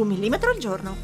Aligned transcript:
Un 0.00 0.08
millimetro 0.08 0.50
al 0.50 0.58
giorno. 0.58 0.96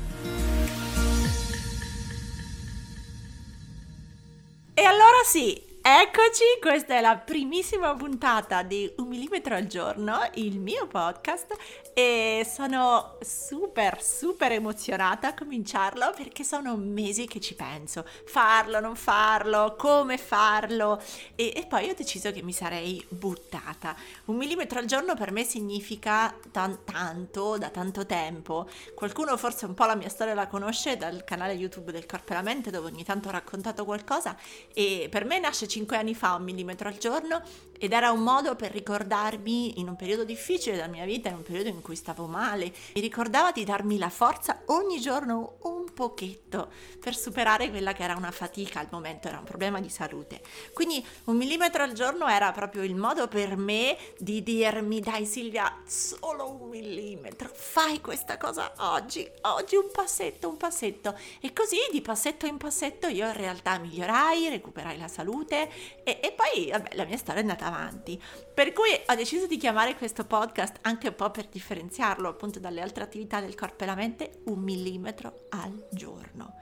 E 4.74 4.82
allora 4.82 5.22
sì, 5.24 5.65
Eccoci, 5.88 6.42
questa 6.60 6.96
è 6.96 7.00
la 7.00 7.16
primissima 7.16 7.94
puntata 7.94 8.64
di 8.64 8.92
Un 8.96 9.06
millimetro 9.06 9.54
al 9.54 9.68
giorno, 9.68 10.18
il 10.34 10.58
mio 10.58 10.88
podcast 10.88 11.56
e 11.94 12.44
sono 12.44 13.16
super 13.20 14.02
super 14.02 14.50
emozionata 14.50 15.28
a 15.28 15.34
cominciarlo 15.34 16.12
perché 16.16 16.42
sono 16.42 16.74
mesi 16.74 17.28
che 17.28 17.38
ci 17.38 17.54
penso, 17.54 18.04
farlo, 18.24 18.80
non 18.80 18.96
farlo, 18.96 19.76
come 19.78 20.18
farlo 20.18 21.00
e, 21.36 21.52
e 21.54 21.66
poi 21.68 21.88
ho 21.88 21.94
deciso 21.94 22.32
che 22.32 22.42
mi 22.42 22.52
sarei 22.52 23.06
buttata. 23.08 23.94
Un 24.24 24.34
millimetro 24.34 24.80
al 24.80 24.86
giorno 24.86 25.14
per 25.14 25.30
me 25.30 25.44
significa 25.44 26.36
tan- 26.50 26.80
tanto, 26.82 27.58
da 27.58 27.70
tanto 27.70 28.04
tempo. 28.06 28.68
Qualcuno 28.92 29.36
forse 29.36 29.66
un 29.66 29.74
po' 29.74 29.84
la 29.84 29.94
mia 29.94 30.08
storia 30.08 30.34
la 30.34 30.48
conosce 30.48 30.96
dal 30.96 31.22
canale 31.22 31.52
YouTube 31.52 31.92
del 31.92 32.06
Corpo 32.06 32.32
e 32.32 32.34
la 32.34 32.42
Mente 32.42 32.72
dove 32.72 32.88
ogni 32.88 33.04
tanto 33.04 33.28
ho 33.28 33.30
raccontato 33.30 33.84
qualcosa 33.84 34.36
e 34.74 35.06
per 35.08 35.24
me 35.24 35.38
nasce 35.38 35.74
5 35.76 35.96
anni 35.98 36.14
fa 36.14 36.34
un 36.34 36.42
millimetro 36.42 36.88
al 36.88 36.96
giorno 36.96 37.42
ed 37.78 37.92
era 37.92 38.10
un 38.10 38.22
modo 38.22 38.56
per 38.56 38.72
ricordarmi 38.72 39.78
in 39.78 39.88
un 39.88 39.96
periodo 39.96 40.24
difficile 40.24 40.76
della 40.76 40.88
mia 40.88 41.04
vita, 41.04 41.28
in 41.28 41.34
un 41.34 41.42
periodo 41.42 41.68
in 41.68 41.82
cui 41.82 41.96
stavo 41.96 42.26
male, 42.26 42.72
mi 42.94 43.00
ricordava 43.02 43.52
di 43.52 43.62
darmi 43.62 43.98
la 43.98 44.08
forza 44.08 44.62
ogni 44.66 44.98
giorno 45.00 45.58
pochetto 45.96 46.70
per 47.00 47.16
superare 47.16 47.70
quella 47.70 47.94
che 47.94 48.02
era 48.02 48.14
una 48.14 48.30
fatica 48.30 48.80
al 48.80 48.88
momento, 48.90 49.28
era 49.28 49.38
un 49.38 49.44
problema 49.44 49.80
di 49.80 49.88
salute. 49.88 50.42
Quindi 50.74 51.04
un 51.24 51.36
millimetro 51.36 51.82
al 51.82 51.94
giorno 51.94 52.28
era 52.28 52.52
proprio 52.52 52.82
il 52.82 52.94
modo 52.94 53.28
per 53.28 53.56
me 53.56 53.96
di 54.18 54.42
dirmi 54.42 55.00
dai 55.00 55.24
Silvia, 55.24 55.80
solo 55.86 56.50
un 56.50 56.68
millimetro, 56.68 57.48
fai 57.50 58.02
questa 58.02 58.36
cosa 58.36 58.70
oggi, 58.76 59.26
oggi 59.42 59.76
un 59.76 59.88
passetto, 59.90 60.50
un 60.50 60.58
passetto. 60.58 61.18
E 61.40 61.54
così 61.54 61.78
di 61.90 62.02
passetto 62.02 62.44
in 62.44 62.58
passetto 62.58 63.06
io 63.06 63.26
in 63.26 63.32
realtà 63.32 63.78
migliorai, 63.78 64.50
recuperai 64.50 64.98
la 64.98 65.08
salute 65.08 65.70
e, 66.04 66.20
e 66.22 66.32
poi 66.32 66.70
vabbè, 66.70 66.94
la 66.94 67.06
mia 67.06 67.16
storia 67.16 67.40
è 67.40 67.44
andata 67.44 67.64
avanti. 67.64 68.22
Per 68.52 68.74
cui 68.74 68.90
ho 69.06 69.14
deciso 69.14 69.46
di 69.46 69.56
chiamare 69.56 69.96
questo 69.96 70.24
podcast 70.24 70.76
anche 70.82 71.08
un 71.08 71.14
po' 71.14 71.30
per 71.30 71.46
differenziarlo 71.46 72.28
appunto 72.28 72.58
dalle 72.58 72.82
altre 72.82 73.04
attività 73.04 73.40
del 73.40 73.54
corpo 73.54 73.84
e 73.84 73.86
la 73.86 73.94
mente, 73.94 74.42
un 74.44 74.58
millimetro 74.58 75.46
al 75.50 75.85
giorno. 75.90 76.54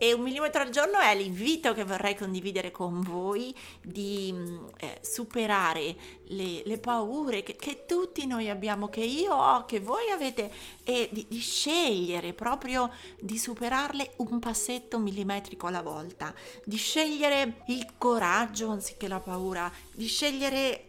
E 0.00 0.12
un 0.12 0.22
millimetro 0.22 0.62
al 0.62 0.70
giorno 0.70 1.00
è 1.00 1.12
l'invito 1.16 1.74
che 1.74 1.82
vorrei 1.82 2.14
condividere 2.14 2.70
con 2.70 3.00
voi 3.00 3.52
di 3.82 4.32
mm, 4.32 4.66
eh, 4.78 4.98
superare 5.00 5.96
le, 6.28 6.62
le 6.64 6.78
paure 6.78 7.42
che, 7.42 7.56
che, 7.56 7.84
tutti 7.84 8.24
noi 8.24 8.48
abbiamo, 8.48 8.88
che 8.88 9.00
io 9.00 9.34
ho, 9.34 9.64
che 9.64 9.80
voi 9.80 10.08
avete, 10.10 10.52
e 10.84 11.08
di, 11.10 11.26
di 11.28 11.40
scegliere 11.40 12.32
proprio 12.32 12.92
di 13.18 13.36
superarle 13.36 14.12
un 14.18 14.38
passetto 14.38 15.00
millimetrico 15.00 15.66
alla 15.66 15.82
volta, 15.82 16.32
di 16.64 16.76
scegliere 16.76 17.62
il 17.66 17.94
coraggio 17.98 18.70
anziché 18.70 19.08
la 19.08 19.18
paura, 19.18 19.70
di 19.90 20.06
scegliere 20.06 20.87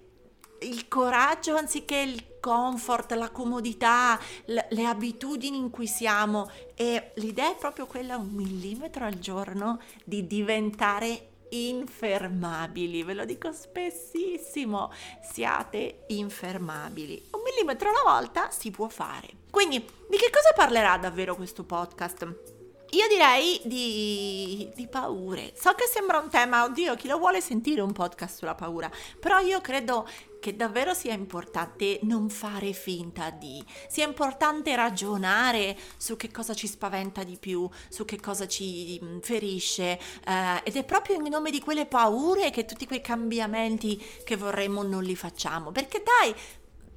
il 0.62 0.88
coraggio 0.88 1.56
anziché 1.56 1.98
il 1.98 2.40
comfort, 2.40 3.12
la 3.14 3.30
comodità, 3.30 4.20
le, 4.46 4.68
le 4.70 4.86
abitudini 4.86 5.58
in 5.58 5.70
cui 5.70 5.88
siamo 5.88 6.50
e 6.76 7.12
l'idea 7.16 7.52
è 7.52 7.56
proprio 7.56 7.86
quella 7.86 8.18
un 8.18 8.30
millimetro 8.30 9.06
al 9.06 9.20
giorno 9.20 9.80
di 10.04 10.26
diventare 10.26 11.28
infermabili, 11.50 13.04
ve 13.04 13.14
lo 13.14 13.26
dico 13.26 13.52
spessissimo, 13.52 14.92
siate 15.22 16.04
infermabili. 16.08 17.30
Un 17.32 17.42
millimetro 17.44 17.90
alla 17.90 18.20
volta 18.20 18.50
si 18.52 18.72
può 18.72 18.88
fare. 18.88 19.28
Quindi, 19.50 19.78
di 19.78 20.18
che 20.18 20.30
cosa 20.30 20.52
parlerà 20.56 20.98
davvero 20.98 21.36
questo 21.36 21.64
podcast? 21.64 22.58
Io 22.92 23.08
direi 23.08 23.62
di, 23.66 24.72
di, 24.76 24.88
paure. 24.88 25.54
So 25.56 25.74
che 25.74 25.86
sembra 25.86 26.18
un 26.18 26.30
tema, 26.30 26.64
oddio, 26.64 26.96
chi 26.96 27.08
lo 27.08 27.20
vuole 27.20 27.40
sentire 27.40 27.82
un 27.82 27.92
podcast 27.92 28.40
sulla 28.40 28.56
paura, 28.56 28.90
però 29.20 29.38
io 29.40 29.62
credo 29.62 30.08
che 30.40 30.56
davvero 30.56 30.94
sia 30.94 31.14
importante 31.14 32.00
non 32.04 32.30
fare 32.30 32.74
finta 32.74 33.30
di, 33.30 33.64
sia 33.88 34.06
importante 34.06 34.76
ragionare 34.76 35.78
su 35.98 36.16
che 36.16 36.32
cosa 36.32 36.54
ci 36.54 36.68
spaventa 36.68 37.24
di 37.24 37.38
più, 37.38 37.70
su 37.90 38.06
che 38.06 38.20
cosa 38.20 38.48
ci 38.48 39.00
mm, 39.04 39.20
ferisce 39.20 40.00
eh, 40.26 40.62
ed 40.64 40.76
è 40.76 40.84
proprio 40.84 41.16
in 41.16 41.28
nome 41.30 41.52
di 41.52 41.60
quelle 41.60 41.86
paure 41.86 42.50
che 42.50 42.66
tutti 42.66 42.88
quei 42.88 43.02
cambiamenti 43.02 44.02
che 44.24 44.36
vorremmo 44.36 44.84
non 44.84 45.04
li 45.04 45.16
facciamo, 45.16 45.72
perché 45.72 46.04
dai, 46.04 46.34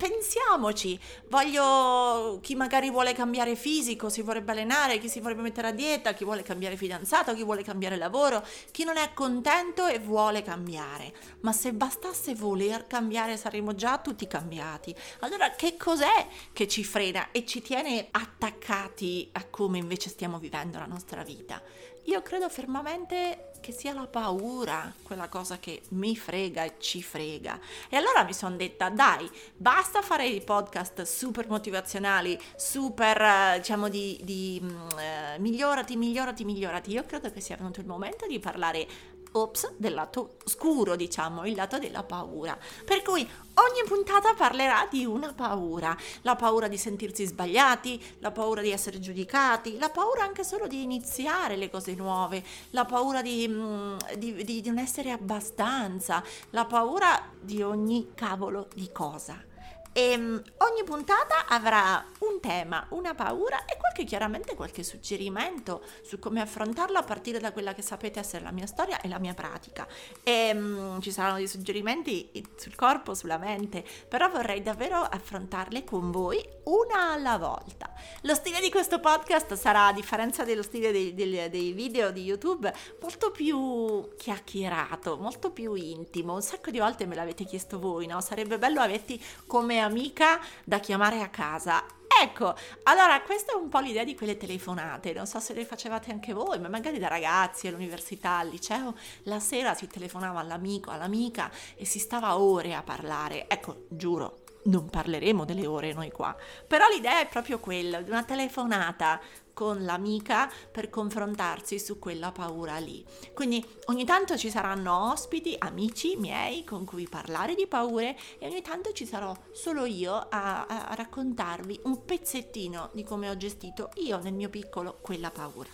pensiamoci, 0.02 0.98
voglio 1.28 2.40
chi 2.42 2.56
magari 2.56 2.90
vuole 2.90 3.12
cambiare 3.12 3.54
fisico, 3.54 4.08
si 4.08 4.20
vorrebbe 4.20 4.50
allenare, 4.50 4.98
chi 4.98 5.08
si 5.08 5.20
vorrebbe 5.20 5.42
mettere 5.42 5.68
a 5.68 5.72
dieta, 5.72 6.12
chi 6.12 6.24
vuole 6.24 6.42
cambiare 6.42 6.76
fidanzato, 6.76 7.32
chi 7.34 7.44
vuole 7.44 7.62
cambiare 7.62 7.96
lavoro, 7.96 8.44
chi 8.72 8.82
non 8.82 8.96
è 8.96 9.12
contento 9.14 9.86
e 9.86 10.00
vuole 10.00 10.42
cambiare. 10.42 11.14
Ma 11.42 11.52
se 11.52 11.72
bastasse 11.72 12.34
voler 12.34 12.88
cambiare 12.88 13.36
saremmo 13.36 13.76
già 13.76 13.98
tutti 13.98 14.26
cambiati. 14.26 14.92
Allora 15.20 15.50
che 15.50 15.76
cos'è 15.76 16.26
che 16.52 16.66
ci 16.66 16.82
frena 16.82 17.30
e 17.30 17.46
ci 17.46 17.62
tiene 17.62 18.08
attaccati 18.10 19.28
a 19.30 19.46
come 19.46 19.78
invece 19.78 20.08
stiamo 20.08 20.40
vivendo 20.40 20.80
la 20.80 20.86
nostra 20.86 21.22
vita? 21.22 21.62
Io 22.06 22.20
credo 22.22 22.48
fermamente 22.48 23.51
che 23.62 23.72
sia 23.72 23.94
la 23.94 24.06
paura 24.06 24.92
quella 25.02 25.28
cosa 25.28 25.58
che 25.58 25.82
mi 25.90 26.14
frega 26.16 26.64
e 26.64 26.74
ci 26.78 27.02
frega. 27.02 27.58
E 27.88 27.96
allora 27.96 28.24
mi 28.24 28.34
sono 28.34 28.56
detta, 28.56 28.90
dai, 28.90 29.30
basta 29.56 30.02
fare 30.02 30.26
i 30.26 30.42
podcast 30.42 31.02
super 31.02 31.48
motivazionali, 31.48 32.38
super, 32.56 33.22
eh, 33.22 33.58
diciamo, 33.58 33.88
di, 33.88 34.20
di 34.22 34.60
uh, 34.60 35.40
migliorati, 35.40 35.96
migliorati, 35.96 36.44
migliorati. 36.44 36.90
Io 36.90 37.04
credo 37.04 37.30
che 37.30 37.40
sia 37.40 37.56
venuto 37.56 37.80
il 37.80 37.86
momento 37.86 38.26
di 38.26 38.38
parlare 38.40 38.86
ops, 39.32 39.72
del 39.76 39.94
lato 39.94 40.36
scuro, 40.44 40.96
diciamo, 40.96 41.46
il 41.46 41.54
lato 41.54 41.78
della 41.78 42.02
paura. 42.02 42.58
Per 42.84 43.02
cui 43.02 43.20
ogni 43.20 43.82
puntata 43.86 44.34
parlerà 44.34 44.86
di 44.90 45.04
una 45.04 45.32
paura, 45.32 45.96
la 46.22 46.36
paura 46.36 46.68
di 46.68 46.76
sentirsi 46.76 47.26
sbagliati, 47.26 48.00
la 48.18 48.30
paura 48.30 48.60
di 48.60 48.70
essere 48.70 49.00
giudicati, 49.00 49.78
la 49.78 49.90
paura 49.90 50.22
anche 50.22 50.44
solo 50.44 50.66
di 50.66 50.82
iniziare 50.82 51.56
le 51.56 51.70
cose 51.70 51.94
nuove, 51.94 52.42
la 52.70 52.84
paura 52.84 53.22
di, 53.22 53.46
mm, 53.48 53.96
di, 54.16 54.44
di 54.44 54.62
non 54.66 54.78
essere 54.78 55.10
abbastanza, 55.10 56.22
la 56.50 56.64
paura 56.64 57.30
di 57.40 57.62
ogni 57.62 58.12
cavolo 58.14 58.68
di 58.74 58.90
cosa. 58.92 59.50
E 59.92 60.14
um, 60.16 60.42
ogni 60.58 60.84
puntata 60.84 61.46
avrà 61.46 62.04
un 62.20 62.40
tema, 62.40 62.86
una 62.90 63.14
paura 63.14 63.64
e 63.66 63.76
qualche 63.76 64.04
chiaramente 64.04 64.54
qualche 64.54 64.82
suggerimento 64.82 65.82
su 66.02 66.18
come 66.18 66.40
affrontarlo 66.40 66.96
a 66.98 67.02
partire 67.02 67.38
da 67.38 67.52
quella 67.52 67.74
che 67.74 67.82
sapete 67.82 68.18
essere 68.18 68.42
la 68.42 68.52
mia 68.52 68.66
storia 68.66 69.00
e 69.00 69.08
la 69.08 69.18
mia 69.18 69.34
pratica. 69.34 69.86
E 70.22 70.50
um, 70.54 71.00
ci 71.00 71.12
saranno 71.12 71.36
dei 71.36 71.48
suggerimenti 71.48 72.30
sul 72.56 72.74
corpo, 72.74 73.14
sulla 73.14 73.36
mente, 73.36 73.84
però 74.08 74.30
vorrei 74.30 74.62
davvero 74.62 74.96
affrontarle 74.96 75.84
con 75.84 76.10
voi 76.10 76.42
una 76.64 77.12
alla 77.12 77.36
volta. 77.36 77.92
Lo 78.22 78.34
stile 78.34 78.60
di 78.60 78.70
questo 78.70 78.98
podcast 78.98 79.52
sarà, 79.54 79.88
a 79.88 79.92
differenza 79.92 80.44
dello 80.44 80.62
stile 80.62 80.90
dei, 80.90 81.12
dei, 81.12 81.50
dei 81.50 81.72
video 81.72 82.10
di 82.10 82.22
YouTube, 82.22 82.72
molto 83.00 83.30
più 83.30 84.08
chiacchierato, 84.16 85.18
molto 85.18 85.50
più 85.50 85.74
intimo. 85.74 86.34
Un 86.34 86.42
sacco 86.42 86.70
di 86.70 86.78
volte 86.78 87.04
me 87.04 87.14
l'avete 87.14 87.44
chiesto 87.44 87.78
voi, 87.78 88.06
no? 88.06 88.20
Sarebbe 88.20 88.58
bello 88.58 88.80
averti 88.80 89.22
come 89.46 89.81
amica 89.82 90.40
da 90.64 90.78
chiamare 90.78 91.20
a 91.20 91.28
casa. 91.28 91.84
Ecco, 92.20 92.54
allora 92.84 93.20
questa 93.22 93.52
è 93.52 93.54
un 93.56 93.68
po' 93.68 93.80
l'idea 93.80 94.04
di 94.04 94.14
quelle 94.14 94.36
telefonate, 94.36 95.12
non 95.12 95.26
so 95.26 95.40
se 95.40 95.54
le 95.54 95.64
facevate 95.64 96.10
anche 96.12 96.32
voi, 96.32 96.60
ma 96.60 96.68
magari 96.68 96.98
da 96.98 97.08
ragazzi 97.08 97.66
all'università, 97.66 98.38
al 98.38 98.48
liceo, 98.48 98.94
la 99.24 99.40
sera 99.40 99.74
si 99.74 99.88
telefonava 99.88 100.38
all'amico, 100.38 100.90
all'amica 100.90 101.50
e 101.74 101.84
si 101.84 101.98
stava 101.98 102.38
ore 102.38 102.74
a 102.74 102.82
parlare. 102.82 103.48
Ecco, 103.48 103.86
giuro, 103.88 104.42
non 104.64 104.88
parleremo 104.88 105.44
delle 105.44 105.66
ore 105.66 105.92
noi 105.92 106.10
qua, 106.10 106.36
però 106.66 106.86
l'idea 106.88 107.18
è 107.20 107.26
proprio 107.26 107.58
quella, 107.58 108.00
di 108.02 108.10
una 108.10 108.22
telefonata 108.22 109.20
con 109.52 109.84
l'amica 109.84 110.50
per 110.70 110.90
confrontarsi 110.90 111.78
su 111.78 111.98
quella 111.98 112.32
paura 112.32 112.78
lì. 112.78 113.04
Quindi 113.34 113.64
ogni 113.86 114.04
tanto 114.04 114.36
ci 114.36 114.50
saranno 114.50 115.10
ospiti, 115.10 115.54
amici 115.58 116.16
miei 116.16 116.64
con 116.64 116.84
cui 116.84 117.08
parlare 117.08 117.54
di 117.54 117.66
paure 117.66 118.16
e 118.38 118.46
ogni 118.46 118.62
tanto 118.62 118.92
ci 118.92 119.06
sarò 119.06 119.34
solo 119.52 119.84
io 119.84 120.14
a, 120.14 120.66
a 120.66 120.94
raccontarvi 120.94 121.80
un 121.84 122.04
pezzettino 122.04 122.90
di 122.92 123.04
come 123.04 123.28
ho 123.28 123.36
gestito 123.36 123.90
io 123.96 124.18
nel 124.18 124.34
mio 124.34 124.48
piccolo 124.48 124.98
quella 125.00 125.30
paura. 125.30 125.68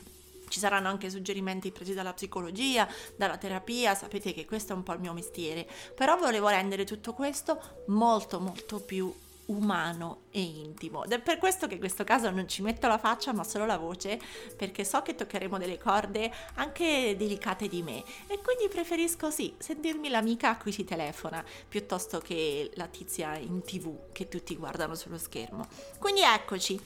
Ci 0.49 0.59
saranno 0.59 0.89
anche 0.89 1.11
suggerimenti 1.11 1.71
presi 1.71 1.93
dalla 1.93 2.15
psicologia, 2.15 2.89
dalla 3.17 3.37
terapia, 3.37 3.95
sapete 3.95 4.33
che 4.33 4.47
questo 4.47 4.73
è 4.73 4.77
un 4.77 4.83
po' 4.83 4.95
il 4.95 5.01
mio 5.01 5.13
mestiere, 5.13 5.69
però 5.95 6.17
volevo 6.17 6.49
rendere 6.49 6.85
tutto 6.85 7.13
questo 7.13 7.61
molto 7.89 8.41
molto 8.41 8.81
più 8.81 9.13
umano 9.49 10.23
e 10.31 10.41
intimo. 10.41 11.05
Ed 11.05 11.13
è 11.13 11.21
per 11.21 11.39
questo 11.39 11.67
che 11.67 11.75
in 11.75 11.81
questo 11.81 12.05
caso 12.05 12.31
non 12.31 12.49
ci 12.49 12.63
metto 12.63 12.87
la 12.87 12.99
faccia 12.99 13.33
ma 13.33 13.45
solo 13.45 13.67
la 13.67 13.77
voce, 13.77 14.19
perché 14.57 14.85
so 14.85 15.03
che 15.03 15.15
toccheremo 15.15 15.59
delle 15.59 15.79
corde 15.79 16.33
anche 16.55 17.15
delicate 17.17 17.69
di 17.69 17.83
me 17.83 18.03
e 18.27 18.41
quindi 18.43 18.69
preferisco 18.69 19.31
sì 19.31 19.55
sentirmi 19.59 20.09
l'amica 20.09 20.51
a 20.51 20.57
cui 20.57 20.73
si 20.73 20.85
telefona 20.85 21.45
piuttosto 21.69 22.19
che 22.19 22.71
la 22.75 22.87
tizia 22.87 23.37
in 23.37 23.63
tv 23.63 24.13
che 24.13 24.29
tutti 24.29 24.57
guardano 24.57 24.95
sullo 24.95 25.19
schermo. 25.19 25.67
Quindi 25.99 26.23
eccoci, 26.23 26.81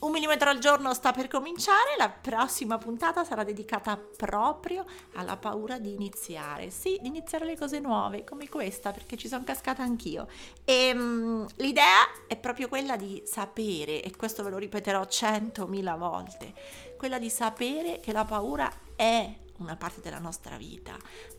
un 0.00 0.10
millimetro 0.10 0.50
al 0.50 0.58
giorno 0.58 0.92
sta 0.92 1.12
per 1.12 1.26
cominciare, 1.28 1.96
la 1.96 2.10
prossima 2.10 2.76
puntata 2.76 3.24
sarà 3.24 3.44
dedicata 3.44 3.96
proprio 3.96 4.84
alla 5.14 5.36
paura 5.36 5.78
di 5.78 5.92
iniziare, 5.92 6.70
sì, 6.70 6.98
di 7.00 7.08
iniziare 7.08 7.46
le 7.46 7.56
cose 7.56 7.78
nuove 7.80 8.22
come 8.24 8.48
questa, 8.48 8.92
perché 8.92 9.16
ci 9.16 9.28
sono 9.28 9.44
cascata 9.44 9.82
anch'io. 9.82 10.28
E 10.64 10.92
um, 10.94 11.46
l'idea 11.56 12.02
è 12.26 12.36
proprio 12.36 12.68
quella 12.68 12.96
di 12.96 13.22
sapere, 13.24 14.02
e 14.02 14.14
questo 14.16 14.42
ve 14.42 14.50
lo 14.50 14.58
ripeterò 14.58 15.04
centomila 15.06 15.96
volte, 15.96 16.52
quella 16.98 17.18
di 17.18 17.30
sapere 17.30 17.98
che 18.00 18.12
la 18.12 18.24
paura 18.24 18.70
è 18.94 19.34
una 19.58 19.76
parte 19.76 20.02
della 20.02 20.18
nostra 20.18 20.56
vita, 20.56 20.94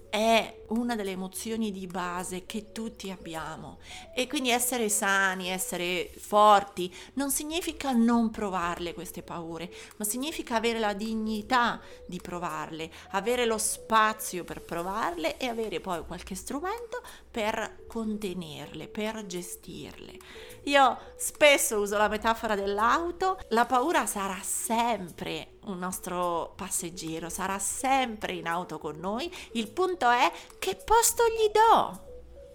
è 0.10 0.64
una 0.68 0.96
delle 0.96 1.12
emozioni 1.12 1.72
di 1.72 1.88
base 1.88 2.46
che 2.46 2.72
tutti 2.72 3.10
abbiamo 3.10 3.80
e 4.14 4.28
quindi 4.28 4.50
essere 4.50 4.90
sani, 4.90 5.50
essere 5.50 6.12
forti 6.18 6.94
non 7.14 7.32
significa 7.32 7.92
non 7.92 8.32
provarle 8.32 8.94
queste 8.94 9.24
paure, 9.24 9.72
ma 9.98 10.06
significa 10.06 10.56
avere 10.56 10.80
la 10.80 10.94
dignità 10.94 11.80
di 12.06 12.20
provarle, 12.22 12.92
avere 13.12 13.46
lo 13.46 13.58
spazio 13.58 14.44
per 14.44 14.62
provarle 14.62 15.38
e 15.38 15.48
avere 15.48 15.80
poi 15.80 16.06
qualche 16.06 16.36
strumento 16.36 17.02
per 17.30 17.86
contenerle, 17.88 18.88
per 18.88 19.26
gestirle. 19.26 20.18
Io 20.64 20.98
spesso 21.16 21.80
uso 21.80 21.98
la 21.98 22.10
metafora 22.10 22.56
dell'auto, 22.56 23.40
la 23.50 23.66
paura 23.66 24.06
sarà 24.06 24.40
sempre 24.42 25.56
un 25.68 25.80
nostro 25.80 26.54
passeggero, 26.56 27.30
sarà 27.30 27.60
sempre 27.60 28.34
in 28.34 28.48
auto 28.48 28.78
con 28.78 28.98
noi, 28.98 29.32
il 29.54 29.70
punto 29.70 29.97
è 30.06 30.32
che 30.60 30.76
posto 30.76 31.24
gli 31.26 31.52
do? 31.52 32.06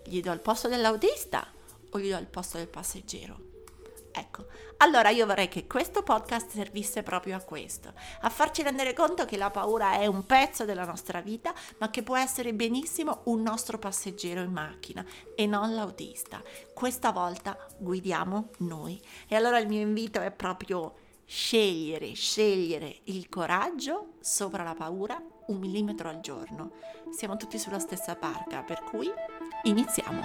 Gli 0.05 0.21
do 0.21 0.33
il 0.33 0.41
posto 0.41 0.69
dell'autista 0.69 1.47
o 1.91 1.99
gli 1.99 2.11
do 2.11 2.19
il 2.19 2.27
posto 2.27 2.59
del 2.59 2.69
passeggero? 2.69 3.50
Ecco, 4.15 4.47
allora 4.79 5.09
io 5.09 5.25
vorrei 5.25 5.49
che 5.49 5.67
questo 5.67 6.03
podcast 6.03 6.50
servisse 6.50 7.03
proprio 7.03 7.37
a 7.37 7.41
questo, 7.41 7.94
a 8.21 8.29
farci 8.29 8.62
rendere 8.62 8.93
conto 8.93 9.25
che 9.25 9.39
la 9.39 9.50
paura 9.50 9.94
è 9.99 10.06
un 10.06 10.27
pezzo 10.27 10.67
della 10.67 10.85
nostra 10.85 11.23
vita, 11.23 11.55
ma 11.79 11.89
che 11.89 12.03
può 12.03 12.17
essere 12.17 12.53
benissimo 12.53 13.23
un 13.25 13.41
nostro 13.41 13.79
passeggero 13.79 14.43
in 14.43 14.53
macchina 14.53 15.05
e 15.35 15.47
non 15.47 15.75
l'autista. 15.75 16.43
Questa 16.75 17.11
volta 17.11 17.56
guidiamo 17.79 18.50
noi. 18.59 19.00
E 19.27 19.35
allora 19.35 19.59
il 19.59 19.67
mio 19.67 19.81
invito 19.81 20.21
è 20.21 20.31
proprio 20.31 20.94
scegliere, 21.24 22.14
scegliere 22.14 23.00
il 23.04 23.28
coraggio 23.28 24.14
sopra 24.20 24.62
la 24.62 24.74
paura 24.74 25.20
un 25.46 25.58
millimetro 25.58 26.08
al 26.08 26.20
giorno. 26.20 26.72
Siamo 27.10 27.36
tutti 27.36 27.58
sulla 27.58 27.78
stessa 27.78 28.14
barca, 28.14 28.62
per 28.62 28.82
cui 28.84 29.10
iniziamo. 29.64 30.20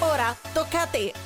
Ora 0.00 0.36
tocca 0.52 0.82
a 0.82 0.86
te. 0.86 1.25